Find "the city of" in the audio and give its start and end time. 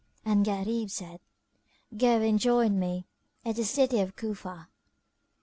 3.55-4.15